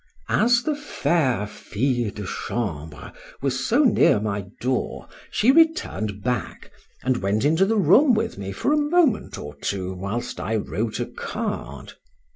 [0.29, 6.71] As the fair fille de chambre was so near my door, she returned back,
[7.03, 10.99] and went into the room with me for a moment or two whilst I wrote
[10.99, 11.93] a card.